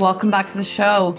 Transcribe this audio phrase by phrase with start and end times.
[0.00, 1.14] Welcome back to the show.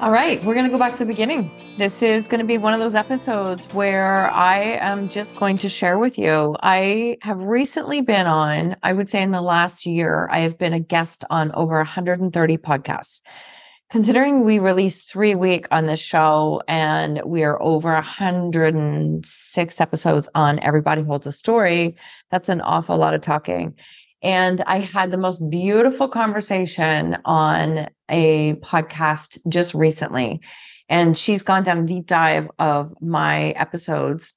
[0.00, 1.50] All right, we're going to go back to the beginning.
[1.76, 5.68] This is going to be one of those episodes where I am just going to
[5.68, 6.56] share with you.
[6.62, 10.72] I have recently been on, I would say in the last year, I have been
[10.72, 13.20] a guest on over 130 podcasts.
[13.90, 20.28] Considering we released three a week on this show and we are over 106 episodes
[20.34, 21.94] on Every Body Holds a Story,
[22.30, 23.74] that's an awful lot of talking.
[24.22, 30.40] And I had the most beautiful conversation on a podcast just recently.
[30.88, 34.34] And she's gone down a deep dive of my episodes.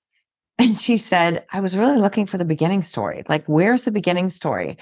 [0.60, 3.24] And she said, I was really looking for the beginning story.
[3.28, 4.78] Like, where's the beginning story?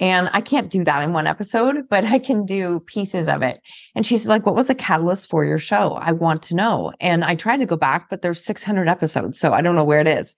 [0.00, 3.60] And I can't do that in one episode, but I can do pieces of it.
[3.94, 5.94] And she's like, What was the catalyst for your show?
[5.94, 6.92] I want to know.
[7.00, 9.38] And I tried to go back, but there's 600 episodes.
[9.38, 10.36] So I don't know where it is.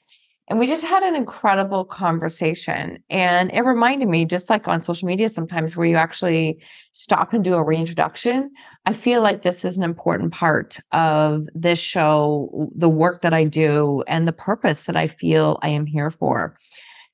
[0.49, 3.03] And we just had an incredible conversation.
[3.11, 7.43] And it reminded me, just like on social media, sometimes where you actually stop and
[7.43, 8.53] do a reintroduction.
[8.85, 13.43] I feel like this is an important part of this show, the work that I
[13.43, 16.57] do, and the purpose that I feel I am here for.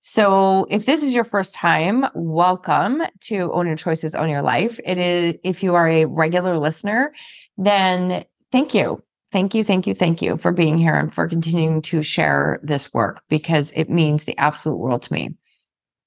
[0.04, 4.80] So, if this is your first time, welcome to Own Your Choices, Own Your Life.
[4.84, 7.14] It is, if you are a regular listener,
[7.56, 9.00] then thank you
[9.32, 12.92] Thank you, thank you, thank you for being here and for continuing to share this
[12.92, 15.30] work because it means the absolute world to me.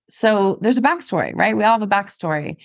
[0.10, 1.58] So there's a backstory, right?
[1.58, 2.58] We all have a backstory.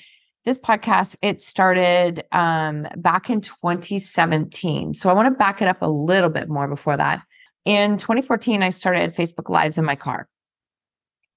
[0.44, 4.92] This podcast, it started um, back in 2017.
[4.92, 7.22] So I want to back it up a little bit more before that.
[7.64, 10.28] In 2014, I started Facebook Lives in my car.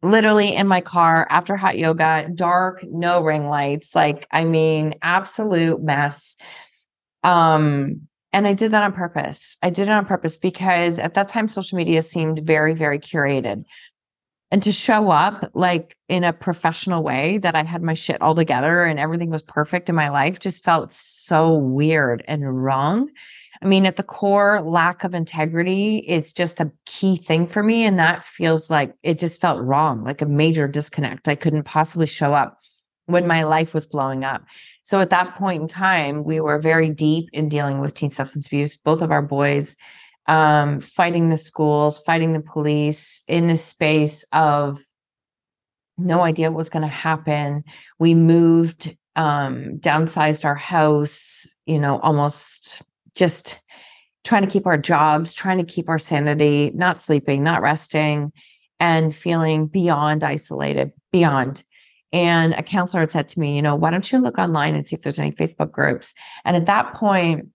[0.02, 3.96] Literally in my car after hot yoga, dark, no ring lights.
[3.96, 6.36] Like, I mean, absolute mess.
[7.24, 9.58] Um, and I did that on purpose.
[9.62, 13.64] I did it on purpose because at that time, social media seemed very, very curated.
[14.52, 18.36] And to show up like in a professional way that I had my shit all
[18.36, 23.10] together and everything was perfect in my life just felt so weird and wrong.
[23.62, 27.86] I mean, at the core, lack of integrity is just a key thing for me.
[27.86, 31.28] And that feels like it just felt wrong, like a major disconnect.
[31.28, 32.60] I couldn't possibly show up
[33.06, 34.44] when my life was blowing up.
[34.84, 38.48] So at that point in time, we were very deep in dealing with teen substance
[38.48, 38.78] abuse.
[38.78, 39.76] Both of our boys
[40.28, 44.80] um, fighting the schools, fighting the police in this space of
[45.98, 47.64] no idea what was going to happen.
[48.00, 52.82] We moved, um, downsized our house, you know, almost
[53.16, 53.62] just
[54.24, 58.32] trying to keep our jobs, trying to keep our sanity, not sleeping, not resting,
[58.80, 61.64] and feeling beyond isolated, beyond.
[62.14, 64.86] And a counselor had said to me, you know, why don't you look online and
[64.86, 66.14] see if there's any Facebook groups?
[66.46, 67.50] And at that point,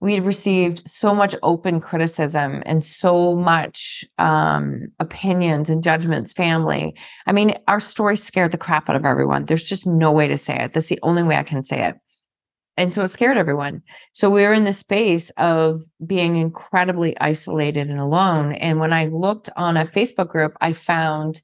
[0.00, 6.96] we had received so much open criticism and so much um, opinions and judgments, family.
[7.28, 9.44] I mean, our story scared the crap out of everyone.
[9.44, 10.72] There's just no way to say it.
[10.72, 11.94] That's the only way I can say it.
[12.76, 13.82] And so it scared everyone.
[14.12, 18.54] So we were in the space of being incredibly isolated and alone.
[18.54, 21.42] And when I looked on a Facebook group, I found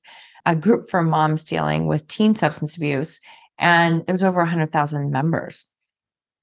[0.49, 3.21] a group for moms dealing with teen substance abuse,
[3.59, 5.67] and it was over 100,000 members.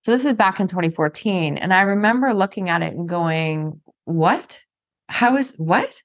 [0.04, 1.58] So this is back in 2014.
[1.58, 4.62] And I remember looking at it and going, what?
[5.10, 6.04] How is what?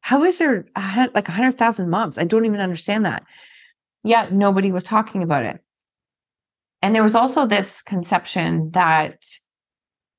[0.00, 2.16] How is there a, like 100,000 moms?
[2.16, 3.22] I don't even understand that.
[4.02, 5.60] Yet nobody was talking about it.
[6.80, 9.22] And there was also this conception that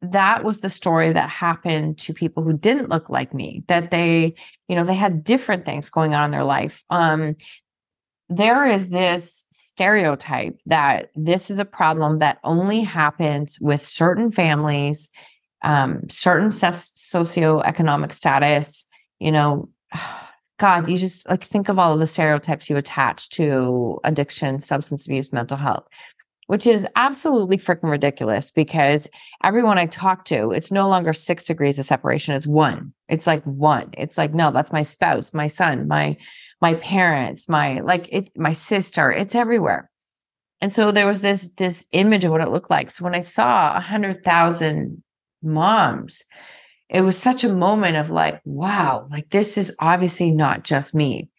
[0.03, 4.35] that was the story that happened to people who didn't look like me that they
[4.67, 6.83] you know they had different things going on in their life.
[6.89, 7.35] Um
[8.29, 15.09] there is this stereotype that this is a problem that only happens with certain families
[15.61, 18.85] um certain socioeconomic status
[19.19, 19.69] you know.
[20.59, 25.07] God you just like think of all of the stereotypes you attach to addiction substance
[25.07, 25.85] abuse mental health
[26.53, 29.09] which is absolutely freaking ridiculous because
[29.43, 32.35] everyone I talk to, it's no longer six degrees of separation.
[32.35, 32.93] It's one.
[33.09, 33.89] It's like one.
[33.97, 36.15] It's like, no, that's my spouse, my son, my
[36.61, 39.11] my parents, my like it, my sister.
[39.11, 39.89] It's everywhere.
[40.61, 42.91] And so there was this this image of what it looked like.
[42.91, 45.01] So when I saw a hundred thousand
[45.41, 46.21] moms,
[46.87, 51.31] it was such a moment of like, wow, like this is obviously not just me.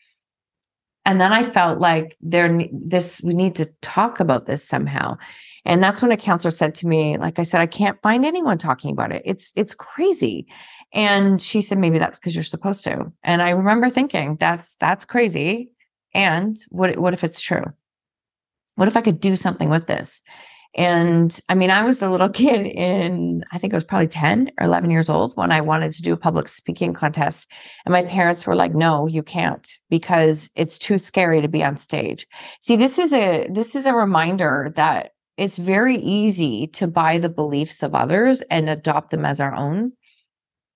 [1.04, 5.18] And then I felt like there this we need to talk about this somehow.
[5.66, 8.58] And that's when a counselor said to me, like I said, I can't find anyone
[8.58, 9.22] talking about it.
[9.24, 10.46] It's it's crazy.
[10.92, 13.12] And she said, maybe that's because you're supposed to.
[13.22, 15.70] And I remember thinking, that's that's crazy.
[16.14, 17.64] And what what if it's true?
[18.76, 20.22] What if I could do something with this?
[20.76, 24.50] And I mean, I was a little kid in, I think I was probably 10
[24.58, 27.50] or 11 years old when I wanted to do a public speaking contest.
[27.84, 31.76] And my parents were like, no, you can't because it's too scary to be on
[31.76, 32.26] stage.
[32.60, 37.28] See, this is a, this is a reminder that it's very easy to buy the
[37.28, 39.92] beliefs of others and adopt them as our own.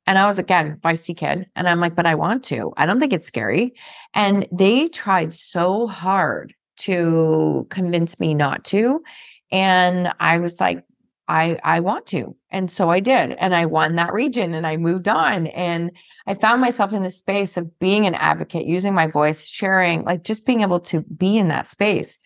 [0.07, 2.73] And I was again feisty kid, and I'm like, but I want to.
[2.79, 3.75] I don't think it's scary.
[4.15, 9.03] And they tried so hard to convince me not to.
[9.51, 10.85] And I was like,
[11.29, 12.37] I I want to.
[12.51, 13.33] And so I did.
[13.33, 15.47] And I won that region and I moved on.
[15.49, 15.93] And
[16.27, 20.25] I found myself in the space of being an advocate, using my voice, sharing, like
[20.25, 22.21] just being able to be in that space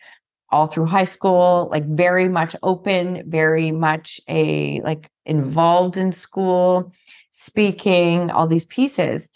[0.49, 6.93] all through high school, like very much open, very much a like involved in school,
[7.31, 9.29] speaking, all these pieces.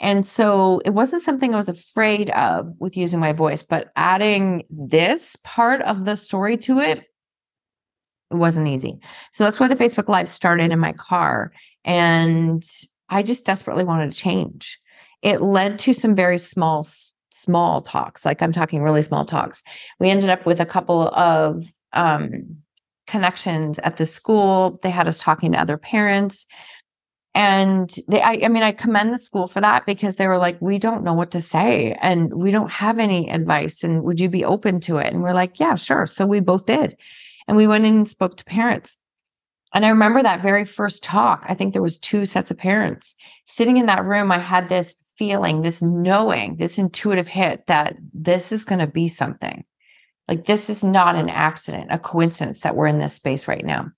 [0.00, 4.64] And so it wasn't something I was afraid of with using my voice, but adding
[4.68, 7.04] this part of the story to it
[8.32, 8.98] it wasn't easy.
[9.32, 11.52] So that's where the Facebook Live started in my car.
[11.84, 12.64] And
[13.08, 14.80] I just desperately wanted to change.
[15.20, 16.86] It led to some very small,
[17.30, 18.24] small talks.
[18.24, 19.62] Like I'm talking really small talks.
[20.00, 22.56] We ended up with a couple of um,
[23.06, 24.80] connections at the school.
[24.82, 26.46] They had us talking to other parents.
[27.34, 30.60] And they, I, I mean, I commend the school for that because they were like,
[30.60, 33.84] we don't know what to say and we don't have any advice.
[33.84, 35.12] And would you be open to it?
[35.12, 36.06] And we're like, yeah, sure.
[36.06, 36.96] So we both did.
[37.52, 38.96] And we went in and spoke to parents.
[39.74, 41.44] And I remember that very first talk.
[41.46, 43.14] I think there was two sets of parents
[43.44, 44.32] sitting in that room.
[44.32, 49.06] I had this feeling, this knowing, this intuitive hit that this is going to be
[49.06, 49.64] something.
[50.28, 53.90] Like this is not an accident, a coincidence that we're in this space right now.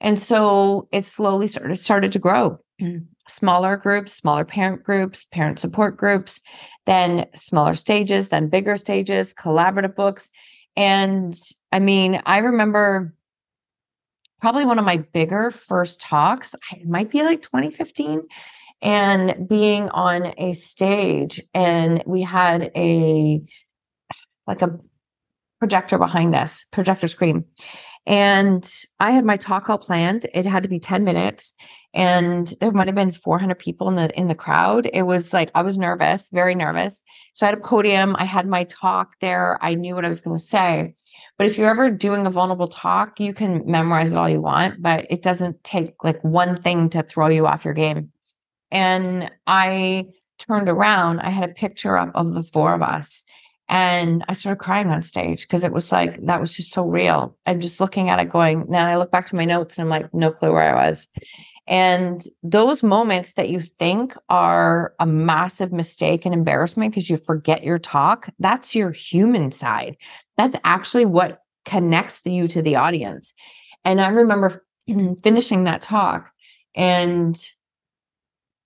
[0.00, 2.58] And so it slowly started started to grow.
[2.80, 3.04] Mm.
[3.28, 6.40] Smaller groups, smaller parent groups, parent support groups,
[6.86, 10.30] then smaller stages, then bigger stages, collaborative books.
[10.76, 11.36] And
[11.72, 13.14] I mean, I remember
[14.40, 18.22] probably one of my bigger first talks, it might be like 2015,
[18.82, 23.42] and being on a stage, and we had a
[24.46, 24.78] like a
[25.58, 27.44] projector behind us, projector screen.
[28.06, 28.70] And
[29.00, 30.26] I had my talk all planned.
[30.34, 31.54] It had to be 10 minutes
[31.94, 34.90] and there might have been 400 people in the in the crowd.
[34.92, 37.02] It was like i was nervous very nervous.
[37.34, 38.16] So i had a podium.
[38.18, 39.58] I had my talk there.
[39.62, 40.94] I knew what i was going to say.
[41.38, 44.82] But if you're ever doing a vulnerable talk you can memorize it all you want
[44.82, 48.10] but it doesn't take like one thing to throw you off your game.
[48.70, 50.06] And i
[50.38, 51.20] turned around.
[51.20, 53.24] I had a picture up of the four of us
[53.68, 57.36] and i started crying on stage because it was like that was just so real
[57.46, 59.88] i'm just looking at it going now i look back to my notes and i'm
[59.88, 61.08] like no clue where i was
[61.66, 67.64] and those moments that you think are a massive mistake and embarrassment because you forget
[67.64, 69.96] your talk, that's your human side.
[70.36, 73.32] That's actually what connects you to the audience.
[73.84, 74.64] And I remember
[75.22, 76.30] finishing that talk
[76.74, 77.40] and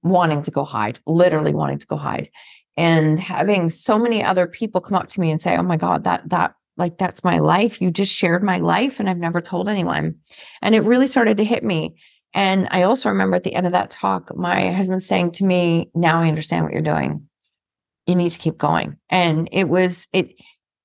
[0.02, 2.30] wanting to go hide, literally wanting to go hide.
[2.78, 6.04] And having so many other people come up to me and say, Oh my God,
[6.04, 7.82] that, that, like, that's my life.
[7.82, 10.14] You just shared my life and I've never told anyone.
[10.62, 11.96] And it really started to hit me
[12.34, 15.90] and I also remember at the end of that talk, my husband saying to me,
[15.94, 17.28] Now I understand what you're doing.
[18.06, 18.96] You need to keep going.
[19.10, 20.30] And it was, it,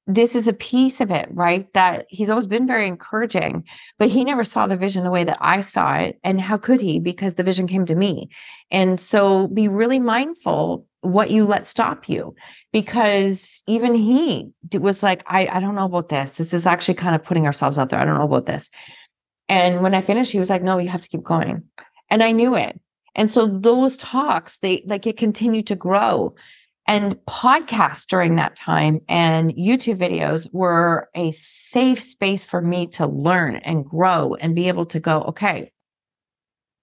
[0.06, 1.72] this is a piece of it, right?
[1.74, 3.64] That he's always been very encouraging,
[3.98, 6.20] but he never saw the vision the way that I saw it.
[6.24, 7.00] And how could he?
[7.00, 8.30] Because the vision came to me.
[8.70, 12.34] And so be really mindful what you let stop you
[12.72, 16.38] because even he was like, I, I don't know about this.
[16.38, 18.00] This is actually kind of putting ourselves out there.
[18.00, 18.70] I don't know about this.
[19.50, 21.64] And when I finished, he was like, no, you have to keep going.
[22.10, 22.80] And I knew it.
[23.16, 26.36] And so those talks, they like it continued to grow.
[26.86, 33.08] And podcasts during that time and YouTube videos were a safe space for me to
[33.08, 35.72] learn and grow and be able to go, okay,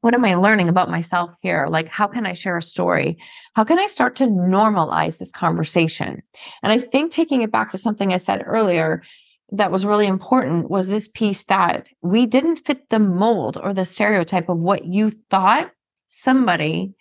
[0.01, 1.67] what am I learning about myself here?
[1.69, 3.19] Like, how can I share a story?
[3.55, 6.23] How can I start to normalize this conversation?
[6.63, 9.03] And I think taking it back to something I said earlier,
[9.53, 13.85] that was really important was this piece that we didn't fit the mold or the
[13.85, 15.73] stereotype of what you thought
[16.09, 16.95] somebody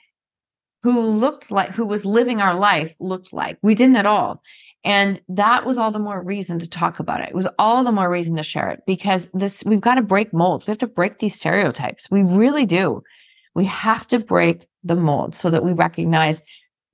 [0.83, 3.57] who looked like who was living our life looked like.
[3.62, 4.41] We didn't at all.
[4.86, 7.29] And that was all the more reason to talk about it.
[7.29, 10.33] It was all the more reason to share it because this we've got to break
[10.33, 10.65] molds.
[10.65, 12.09] We have to break these stereotypes.
[12.09, 13.03] We really do.
[13.55, 16.41] We have to break the mold so that we recognize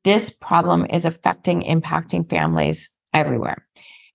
[0.03, 3.67] this problem is affecting, impacting families everywhere.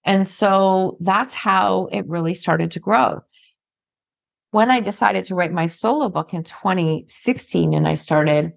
[0.05, 3.23] And so that's how it really started to grow.
[4.51, 8.53] When I decided to write my solo book in 2016 and I started,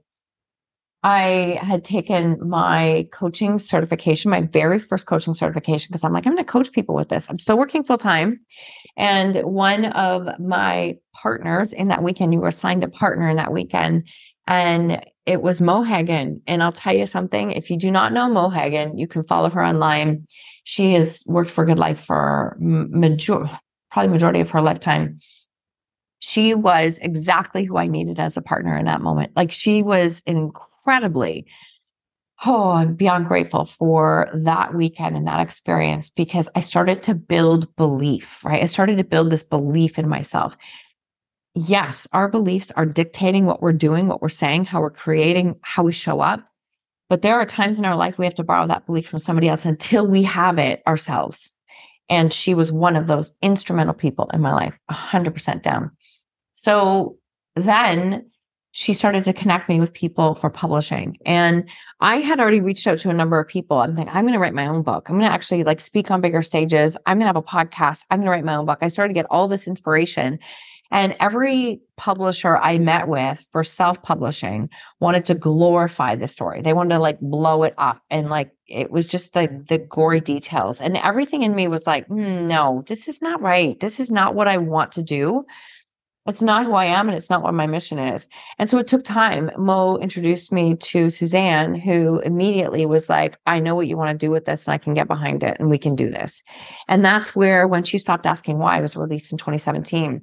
[1.04, 6.34] I had taken my coaching certification, my very first coaching certification, because I'm like, I'm
[6.34, 7.30] going to coach people with this.
[7.30, 8.40] I'm still working full time.
[8.96, 13.52] And one of my partners in that weekend, you were assigned a partner in that
[13.52, 14.08] weekend,
[14.48, 16.42] and it was Mo Hagan.
[16.48, 19.50] And I'll tell you something if you do not know Mo Hagan, you can follow
[19.50, 20.26] her online.
[20.64, 23.50] She has worked for GoodLife for major,
[23.92, 25.20] probably majority of her lifetime.
[26.20, 29.34] She was exactly who I needed as a partner in that moment.
[29.36, 30.22] Like she was
[30.84, 31.46] incredibly,
[32.46, 37.74] oh, I'm beyond grateful for that weekend and that experience because I started to build
[37.76, 38.62] belief, right?
[38.62, 40.58] I started to build this belief in myself.
[41.56, 45.84] Yes, our beliefs are dictating what we're doing, what we're saying, how we're creating, how
[45.84, 46.44] we show up.
[47.10, 49.48] But there are times in our life we have to borrow that belief from somebody
[49.48, 51.56] else until we have it ourselves.
[52.10, 55.92] And she was one of those instrumental people in my life, 100% down.
[56.54, 57.18] So
[57.56, 58.32] then
[58.76, 61.16] she started to connect me with people for publishing.
[61.28, 63.78] And I had already reached out to a number of people.
[63.78, 65.08] I'm thinking, I'm going to write my own book.
[65.08, 66.98] I'm going to actually like speak on bigger stages.
[67.06, 68.06] I'm going to have a podcast.
[68.10, 68.80] I'm going to write my own book.
[68.82, 70.40] I started to get all this inspiration.
[70.90, 76.64] And every publisher I met with for self publishing wanted to glorify the story.
[76.64, 78.02] They wanted to like blow it up.
[78.10, 80.82] And like it was just the, the gory details.
[80.82, 83.80] And everything in me was like, mm, no, this is not right.
[83.80, 85.46] This is not what I want to do.
[86.26, 88.30] It's not who I am and it's not what my mission is.
[88.58, 89.52] And so it took time.
[89.58, 94.26] Mo introduced me to Suzanne, who immediately was like, I know what you want to
[94.26, 96.42] do with this and I can get behind it and we can do this.
[96.88, 100.22] And that's where, when she stopped asking why, it was released in 2017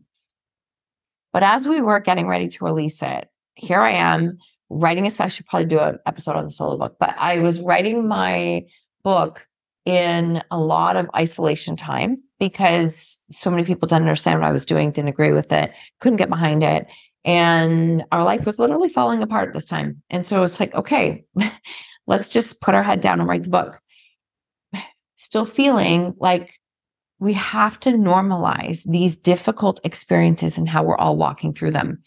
[1.32, 4.38] but as we were getting ready to release it, here I am
[4.68, 5.10] writing a.
[5.20, 8.66] I should probably do an episode on the solo book, but I was writing my
[9.02, 9.46] book
[9.84, 14.66] in a lot of isolation time because so many people didn't understand what I was
[14.66, 16.88] doing, didn't agree with it, couldn't get behind it.
[17.24, 20.02] And our life was literally falling apart this time.
[20.08, 21.24] And so it's like, okay,
[22.06, 23.78] let's just put our head down and write the book.
[25.16, 26.58] Still feeling like
[27.18, 32.02] we have to normalize these difficult experiences and how we're all walking through them.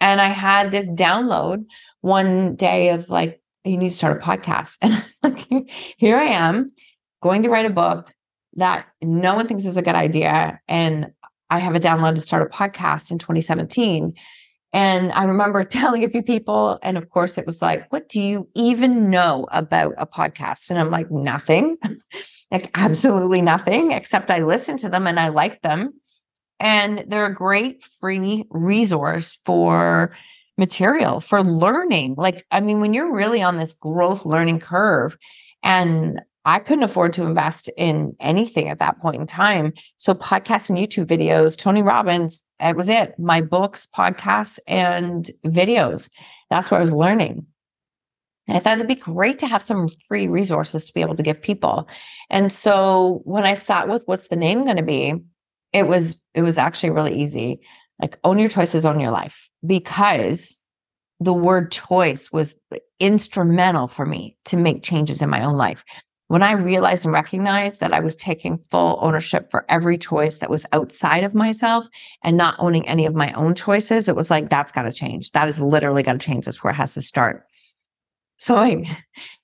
[0.00, 1.66] And I had this download
[2.00, 4.78] one day of like, you need to start a podcast.
[5.22, 6.70] And here I am
[7.20, 8.14] going to write a book
[8.56, 10.60] that no one thinks is a good idea.
[10.68, 11.12] And
[11.50, 14.14] I have a download to start a podcast in 2017.
[14.72, 18.20] And I remember telling a few people, and of course, it was like, What do
[18.20, 20.70] you even know about a podcast?
[20.70, 21.76] And I'm like, Nothing.
[22.50, 25.94] like absolutely nothing except I listen to them and I like them.
[26.60, 30.14] And they're a great free resource for
[30.56, 32.14] material, for learning.
[32.16, 35.18] Like, I mean, when you're really on this growth learning curve,
[35.62, 39.72] and I couldn't afford to invest in anything at that point in time.
[39.98, 43.18] So, podcasts and YouTube videos, Tony Robbins, that was it.
[43.18, 46.08] My books, podcasts, and videos.
[46.48, 47.46] That's what I was learning.
[48.46, 51.22] And I thought it'd be great to have some free resources to be able to
[51.24, 51.88] give people.
[52.30, 55.14] And so when I sat with what's the name going to be,
[55.72, 57.60] it was it was actually really easy.
[58.00, 60.60] Like own your choices, own your life, because
[61.18, 62.54] the word choice was
[63.00, 65.82] instrumental for me to make changes in my own life.
[66.28, 70.50] When I realized and recognized that I was taking full ownership for every choice that
[70.50, 71.86] was outside of myself
[72.24, 75.30] and not owning any of my own choices, it was like, that's got to change.
[75.32, 76.46] That is literally got to change.
[76.46, 77.44] That's where it has to start.
[78.38, 78.84] So I, you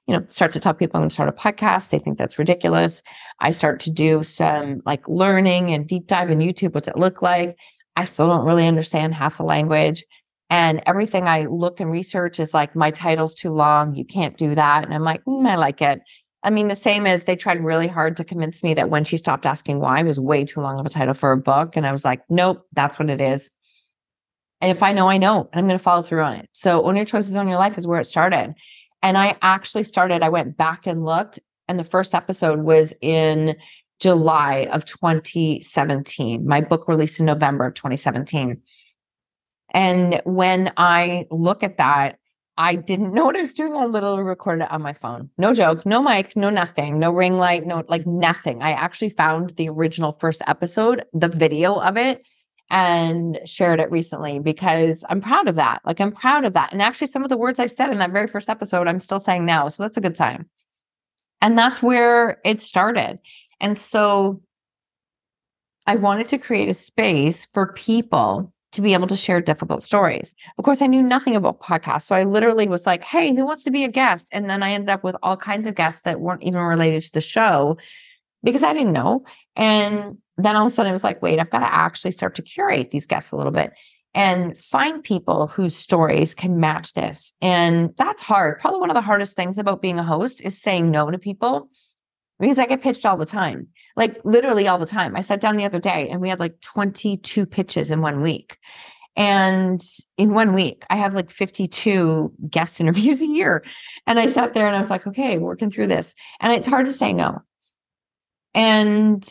[0.09, 1.91] know, start to tell people I'm going to start a podcast.
[1.91, 3.03] They think that's ridiculous.
[3.39, 6.75] I start to do some like learning and deep dive in YouTube.
[6.75, 7.57] What's it look like?
[7.95, 10.05] I still don't really understand half the language.
[10.51, 13.95] And everything I look and research is like, my title's too long.
[13.95, 14.85] You can't do that.
[14.85, 16.01] And I'm like, mm, I like it.
[16.45, 19.17] I mean, the same as they tried really hard to convince me that when she
[19.17, 21.77] stopped asking why was way too long of a title for a book.
[21.77, 23.51] And I was like, nope, that's what it is.
[24.61, 26.49] And if I know, I know, and I'm going to follow through on it.
[26.53, 28.55] So own your choices, own your life is where it started.
[29.03, 33.57] And I actually started, I went back and looked, and the first episode was in
[34.01, 36.47] July of 2017.
[36.47, 38.63] My book released in November of 2017.
[39.75, 42.19] And when I look at that,
[42.57, 43.75] I didn't was doing.
[43.75, 45.31] I literally recorded it on my phone.
[45.39, 48.63] No joke, no mic, no nothing, no ring light, no like nothing.
[48.63, 52.25] I actually found the original first episode, the video of it,
[52.71, 55.83] and shared it recently because I'm proud of that.
[55.85, 56.73] Like, I'm proud of that.
[56.73, 59.21] And actually, some of the words I said in that very first episode, I'm still
[59.21, 59.69] saying now.
[59.69, 60.47] So that's a good sign.
[61.41, 63.19] And that's where it started.
[63.61, 64.41] And so
[65.87, 70.35] I wanted to create a space for people to be able to share difficult stories.
[70.59, 72.03] Of course, I knew nothing about podcasts.
[72.03, 74.29] So I literally was like, hey, who wants to be a guest?
[74.33, 77.13] And then I ended up with all kinds of guests that weren't even related to
[77.13, 77.77] the show
[78.43, 79.25] because I didn't know.
[79.57, 82.35] And then all of a sudden I was like, wait, I've got to actually start
[82.37, 83.73] to curate these guests a little bit
[84.15, 87.33] and find people whose stories can match this.
[87.41, 88.59] And that's hard.
[88.61, 91.71] Probably one of the hardest things about being a host is saying no to people
[92.39, 95.17] because I get pitched all the time, like literally all the time.
[95.17, 98.59] I sat down the other day and we had like 22 pitches in one week.
[99.15, 99.83] And
[100.17, 103.65] in one week, I have like 52 guest interviews a year.
[104.07, 106.15] And I sat there and I was like, okay, working through this.
[106.41, 107.41] And it's hard to say no.
[108.55, 109.27] And,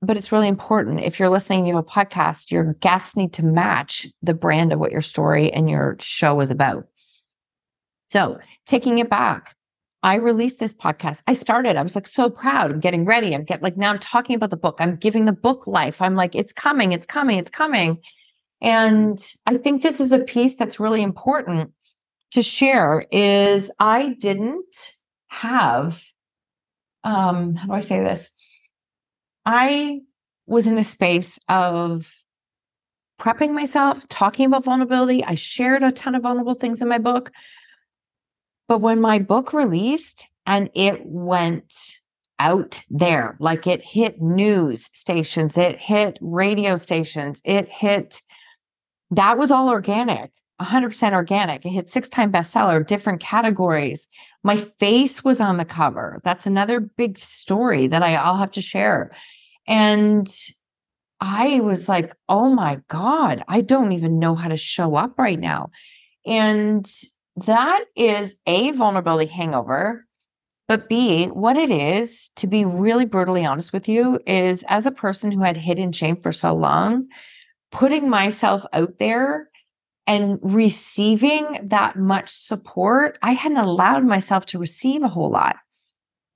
[0.00, 1.00] but it's really important.
[1.00, 4.78] If you're listening, you have a podcast, your guests need to match the brand of
[4.78, 6.86] what your story and your show is about.
[8.06, 9.56] So taking it back,
[10.02, 11.22] I released this podcast.
[11.26, 12.72] I started, I was like so proud.
[12.72, 13.34] I'm getting ready.
[13.34, 14.76] I'm getting like now I'm talking about the book.
[14.80, 16.02] I'm giving the book life.
[16.02, 17.98] I'm like, it's coming, it's coming, it's coming.
[18.60, 21.72] And I think this is a piece that's really important
[22.32, 24.94] to share is I didn't
[25.28, 26.02] have
[27.04, 28.30] um how do I say this?
[29.44, 30.00] I
[30.46, 32.12] was in a space of
[33.20, 35.22] prepping myself, talking about vulnerability.
[35.24, 37.30] I shared a ton of vulnerable things in my book.
[38.72, 42.00] But when my book released and it went
[42.38, 48.22] out there, like it hit news stations, it hit radio stations, it hit,
[49.10, 50.30] that was all organic.
[50.58, 51.66] 100% organic.
[51.66, 54.08] It hit six time bestseller, different categories.
[54.42, 56.22] My face was on the cover.
[56.24, 59.10] That's another big story that I, I'll have to share.
[59.66, 60.34] And
[61.20, 65.38] I was like, oh my God, I don't even know how to show up right
[65.38, 65.72] now.
[66.24, 66.90] And
[67.36, 70.06] that is A, vulnerability hangover.
[70.68, 74.92] But B, what it is, to be really brutally honest with you, is as a
[74.92, 77.08] person who had hidden shame for so long,
[77.70, 79.48] putting myself out there
[80.06, 85.56] and receiving that much support, I hadn't allowed myself to receive a whole lot.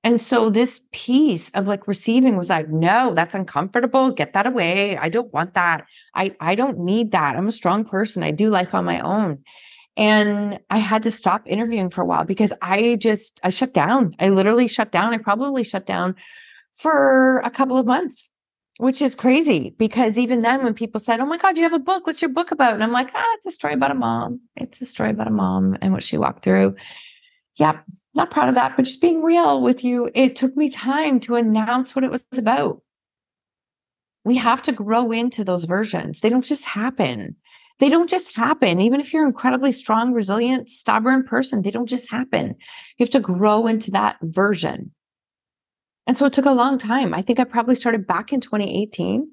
[0.05, 4.13] And so this piece of like receiving was like, no, that's uncomfortable.
[4.13, 4.97] Get that away.
[4.97, 5.85] I don't want that.
[6.15, 7.37] I, I don't need that.
[7.37, 8.23] I'm a strong person.
[8.23, 9.43] I do life on my own.
[9.97, 14.15] And I had to stop interviewing for a while because I just, I shut down.
[14.19, 15.15] I literally shut down.
[15.15, 16.17] I probably shut down
[16.75, 18.31] for a couple of months,
[18.77, 21.79] which is crazy because even then, when people said, Oh my God, you have a
[21.79, 22.07] book.
[22.07, 22.75] What's your book about?
[22.75, 24.41] And I'm like, Ah, it's a story about a mom.
[24.55, 26.77] It's a story about a mom and what she walked through.
[27.55, 27.85] Yep.
[28.15, 31.37] Not proud of that, but just being real with you, it took me time to
[31.37, 32.83] announce what it was about.
[34.25, 36.21] We have to grow into those versions.
[36.21, 37.37] They don't just happen
[37.79, 38.81] they don't just happen.
[38.81, 42.55] Even if you're an incredibly strong, resilient, stubborn person, they don't just happen.
[42.97, 44.93] You have to grow into that version.
[46.07, 47.13] And so it took a long time.
[47.13, 49.31] I think I probably started back in 2018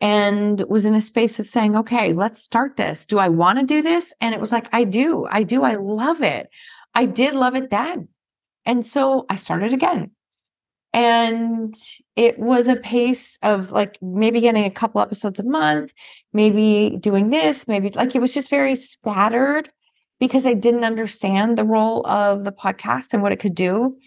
[0.00, 3.06] and was in a space of saying, okay, let's start this.
[3.06, 4.12] Do I want to do this?
[4.20, 5.26] And it was like, I do.
[5.30, 5.62] I do.
[5.62, 6.48] I love it.
[6.94, 8.08] I did love it then.
[8.64, 10.10] And so I started again.
[10.94, 11.74] And
[12.14, 15.92] it was a pace of like maybe getting a couple episodes a month,
[16.32, 19.68] maybe doing this, maybe like it was just very scattered
[20.20, 23.98] because I didn't understand the role of the podcast and what it could do.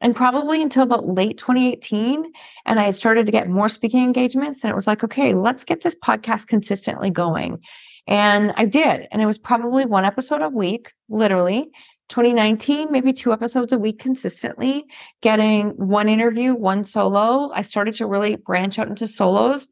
[0.00, 2.32] And probably until about late 2018.
[2.64, 4.62] And I had started to get more speaking engagements.
[4.62, 7.58] And it was like, okay, let's get this podcast consistently going.
[8.06, 9.08] And I did.
[9.10, 11.70] And it was probably one episode a week, literally.
[12.10, 14.84] 2019, maybe two episodes a week consistently,
[15.22, 17.50] getting one interview, one solo.
[17.54, 19.68] I started to really branch out into solos.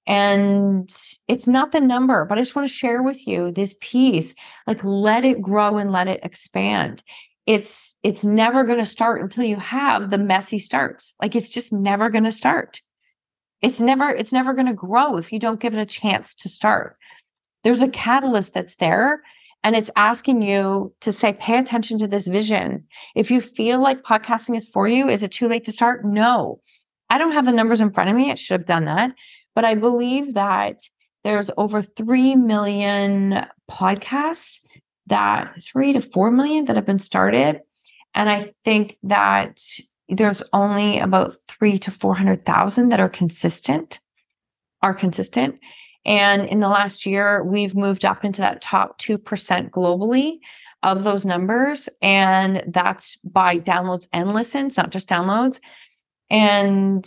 [0.07, 0.89] And
[1.29, 4.35] it's not the number, but I just want to share with you this piece.
[4.67, 7.03] Like let it grow and let it expand.
[7.45, 11.15] It's it's never going to start until you have the messy starts.
[11.21, 12.81] Like it's just never going to start.
[13.63, 16.49] It's never it's never going to grow if you don't give it a chance to
[16.49, 16.97] start.
[17.63, 19.21] There's a catalyst that's there
[19.63, 22.85] and it's asking you to say, pay attention to this vision.
[23.15, 26.05] If you feel like podcasting is for you, is it too late to start?
[26.05, 26.61] No.
[27.11, 28.31] I don't have the numbers in front of me.
[28.31, 29.13] I should have done that.
[29.55, 30.81] But I believe that
[31.25, 34.61] there's over 3 million podcasts
[35.07, 37.61] that three to 4 million that have been started.
[38.15, 39.61] And I think that
[40.09, 44.01] there's only about three to 400,000 that are consistent,
[44.83, 45.59] are consistent.
[46.07, 50.39] And in the last year, we've moved up into that top 2% globally
[50.83, 51.89] of those numbers.
[52.01, 55.59] And that's by downloads and listens, not just downloads.
[56.31, 57.05] And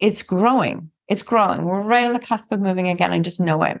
[0.00, 0.90] it's growing.
[1.08, 1.64] It's growing.
[1.64, 3.12] We're right on the cusp of moving again.
[3.12, 3.80] I just know it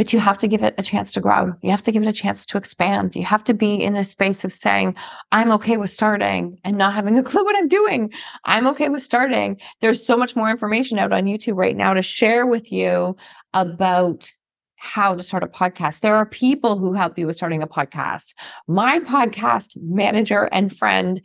[0.00, 1.52] but you have to give it a chance to grow.
[1.60, 3.14] You have to give it a chance to expand.
[3.14, 4.96] You have to be in a space of saying,
[5.30, 8.10] I'm okay with starting and not having a clue what I'm doing.
[8.46, 9.60] I'm okay with starting.
[9.82, 13.14] There's so much more information out on YouTube right now to share with you
[13.52, 14.30] about
[14.76, 16.00] how to start a podcast.
[16.00, 18.32] There are people who help you with starting a podcast.
[18.66, 21.20] My podcast manager and friend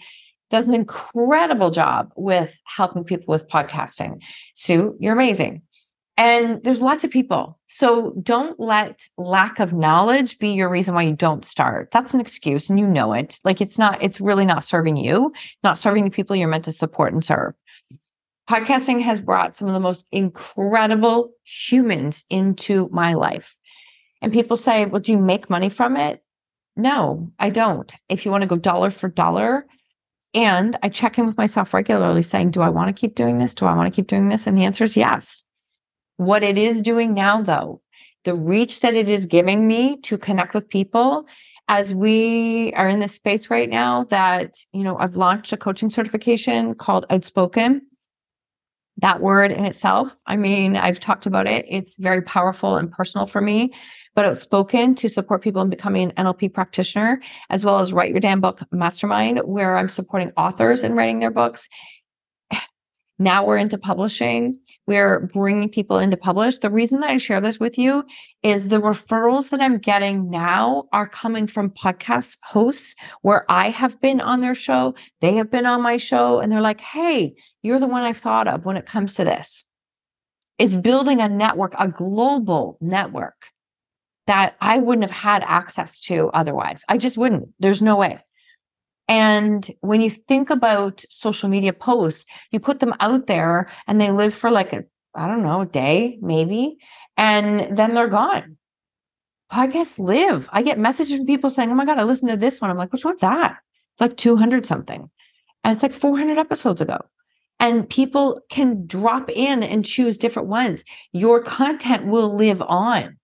[0.49, 4.21] does an incredible job with helping people with podcasting.
[4.53, 5.61] Sue, you're amazing.
[6.17, 7.60] And there's lots of people.
[7.67, 11.91] So don't let lack of knowledge be your reason why you don't start.
[11.91, 13.38] That's an excuse and you know it.
[13.43, 16.71] Like it's not, it's really not serving you, not serving the people you're meant to
[16.71, 17.54] support and serve.
[18.49, 23.58] Podcasting has brought some of the most incredible humans into my life.
[24.21, 26.23] And people say, well, do you make money from it?
[26.78, 27.93] No, I don't.
[28.08, 29.65] If you want to go dollar for dollar,
[30.34, 33.56] and I check in with myself regularly saying, do I want to keep doing this?
[33.56, 34.47] Do I want to keep doing this?
[34.47, 35.44] And the answer is yes.
[36.17, 37.82] What it is doing now, though,
[38.23, 41.28] the reach that it is giving me to connect with people
[41.67, 45.89] as we are in this space right now that, you know, I've launched a coaching
[45.89, 47.82] certification called Outspoken.
[48.99, 51.65] That word in itself, I mean, I've talked about it.
[51.67, 53.73] It's very powerful and personal for me,
[54.13, 58.21] but outspoken to support people in becoming an NLP practitioner, as well as Write Your
[58.21, 61.67] Damn Book Mastermind, where I'm supporting authors in writing their books
[63.17, 64.60] now we're into publishing.
[64.88, 66.58] We're bringing people into publish.
[66.60, 68.04] The reason that I share this with you
[68.43, 74.01] is the referrals that I'm getting now are coming from podcast hosts where I have
[74.01, 74.95] been on their show.
[75.21, 78.47] They have been on my show and they're like, Hey, you're the one I've thought
[78.47, 79.65] of when it comes to this.
[80.58, 83.47] It's building a network, a global network
[84.28, 86.84] that I wouldn't have had access to otherwise.
[86.89, 87.49] I just wouldn't.
[87.60, 88.24] There's no way.
[89.07, 94.11] And when you think about social media posts, you put them out there and they
[94.11, 96.77] live for like a, I don't know, a day, maybe,
[97.15, 98.57] and then they're gone.
[99.51, 100.49] Podcasts live.
[100.51, 102.71] I get messages from people saying, Oh my God, I listened to this one.
[102.71, 103.57] I'm like, which one's that?
[103.93, 105.09] It's like 200 something.
[105.63, 106.97] And it's like 400 episodes ago.
[107.59, 110.83] And people can drop in and choose different ones.
[111.13, 113.17] Your content will live on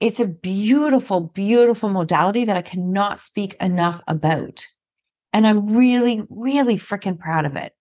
[0.00, 4.64] it's a beautiful, beautiful modality that I cannot speak enough about.
[5.32, 7.72] And I'm really, really freaking proud of it.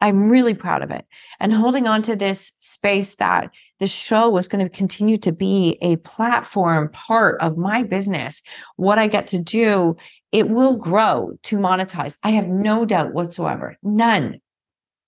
[0.00, 1.06] I'm really proud of it.
[1.40, 5.78] And holding on to this space that this show was going to continue to be
[5.80, 8.42] a platform part of my business,
[8.76, 9.96] what I get to do,
[10.30, 12.18] it will grow to monetize.
[12.22, 14.40] I have no doubt whatsoever, none.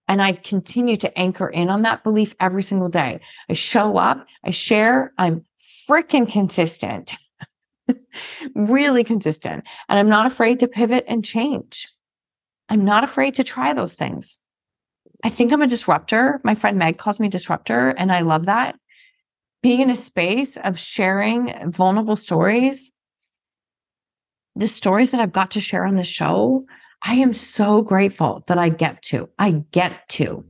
[0.09, 3.21] And I continue to anchor in on that belief every single day.
[3.51, 5.45] I show up, I share, I'm
[5.89, 7.17] freaking consistent,
[8.55, 9.65] really consistent.
[9.89, 11.93] And I'm not afraid to pivot and change.
[12.69, 14.39] I'm not afraid to try those things.
[15.25, 16.41] I think I'm a disruptor.
[16.45, 18.77] My friend Meg calls me disruptor, and I love that.
[19.63, 22.93] Being in a space of sharing vulnerable stories,
[24.55, 26.67] the stories that I've got to share on the show,
[27.03, 29.29] I am so grateful that I get to.
[29.39, 30.45] I get to.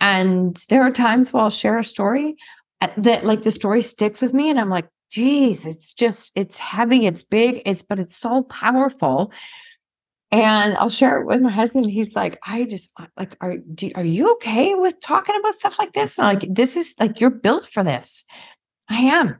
[0.00, 2.36] And there are times where I'll share a story
[2.80, 6.58] Uh, that like the story sticks with me and I'm like, geez, it's just, it's
[6.58, 9.32] heavy, it's big, it's, but it's so powerful.
[10.30, 11.86] And I'll share it with my husband.
[11.86, 15.92] He's like, I just like, are do, are you okay with talking about stuff like
[15.92, 16.18] this?
[16.18, 18.24] And like, this is like you're built for this.
[18.88, 19.36] I am,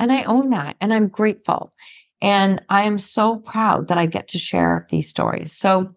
[0.00, 1.72] and I own that, and I'm grateful,
[2.20, 5.52] and I am so proud that I get to share these stories.
[5.52, 5.94] So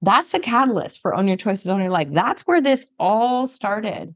[0.00, 2.08] that's the catalyst for own your choices, own your life.
[2.12, 4.14] That's where this all started,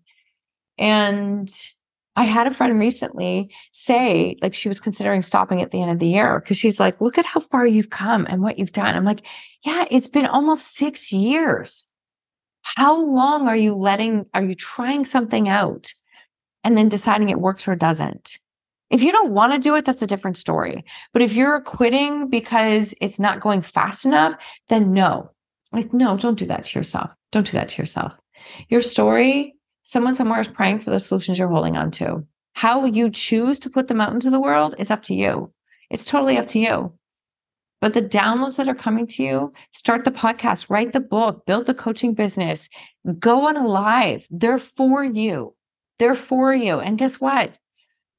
[0.79, 1.53] and
[2.17, 5.99] I had a friend recently say, like, she was considering stopping at the end of
[5.99, 8.95] the year because she's like, look at how far you've come and what you've done.
[8.95, 9.23] I'm like,
[9.65, 11.87] yeah, it's been almost six years.
[12.63, 15.93] How long are you letting, are you trying something out
[16.63, 18.39] and then deciding it works or doesn't?
[18.91, 20.85] If you don't want to do it, that's a different story.
[21.13, 24.35] But if you're quitting because it's not going fast enough,
[24.69, 25.31] then no.
[25.73, 27.11] Like, no, don't do that to yourself.
[27.33, 28.13] Don't do that to yourself.
[28.69, 32.25] Your story Someone somewhere is praying for the solutions you're holding on to.
[32.55, 35.53] How you choose to put them out into the world is up to you.
[35.91, 36.95] It's totally up to you.
[37.83, 41.67] But the downloads that are coming to you, start the podcast, write the book, build
[41.67, 42.71] the coaching business,
[43.19, 44.27] go on a live.
[44.31, 45.55] They're for you.
[45.99, 46.81] They're for you.
[46.81, 47.53] And guess what?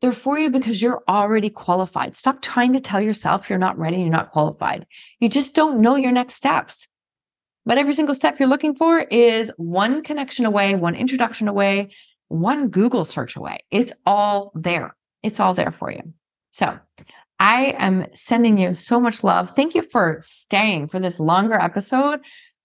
[0.02, 2.16] They're for you because you're already qualified.
[2.16, 4.86] Stop trying to tell yourself you're not ready, you're not qualified.
[5.20, 6.88] You just don't know your next steps.
[7.66, 11.92] But every single step you're looking for is one connection away, one introduction away,
[12.28, 13.60] one Google search away.
[13.72, 14.96] It's all there.
[15.24, 16.14] It's all there for you.
[16.52, 16.78] So
[17.40, 19.50] I am sending you so much love.
[19.56, 22.20] Thank you for staying for this longer episode.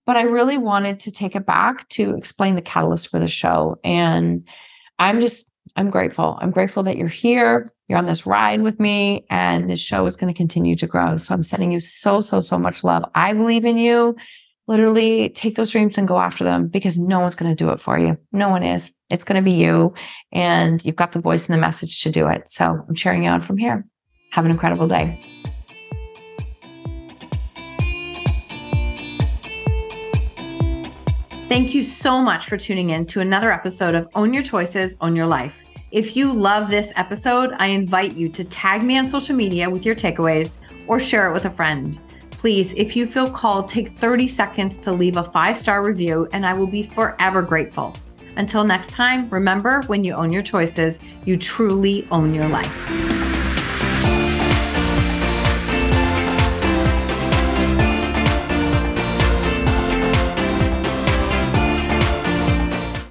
[0.07, 3.79] But I really wanted to take it back to explain the catalyst for the show.
[3.85, 4.47] And
[4.99, 6.39] I'm just, I'm grateful.
[6.41, 7.71] I'm grateful that you're here.
[7.89, 11.17] You're on this ride with me, and this show is going to continue to grow.
[11.17, 13.05] So I'm sending you so, so, so much love.
[13.15, 14.17] I believe in you
[14.71, 17.81] literally take those dreams and go after them because no one's going to do it
[17.81, 18.17] for you.
[18.31, 18.95] No one is.
[19.11, 19.93] It's going to be you.
[20.33, 22.49] And you've got the voice and the message to do it.
[22.49, 23.85] So I'm cheering you on from here.
[24.31, 25.21] Have an incredible day.
[31.49, 35.17] Thank you so much for tuning in to another episode of Own Your Choices, Own
[35.17, 35.57] Your Life.
[35.91, 39.85] If you love this episode, I invite you to tag me on social media with
[39.85, 41.99] your takeaways or share it with a friend
[42.41, 46.47] please, if you feel called, take 30 seconds to leave a five star review, and
[46.47, 47.95] I will be forever grateful.
[48.37, 53.20] Until next time, remember when you own your choices, you truly own your life.